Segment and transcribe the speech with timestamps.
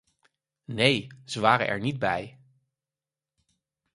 [0.65, 2.39] Nee, ze waren er niet bij.